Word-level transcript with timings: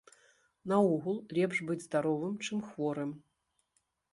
Наогул, 0.71 1.19
лепш 1.39 1.61
быць 1.67 1.83
здаровым, 1.85 2.33
чым 2.47 2.65
хворым. 2.71 3.11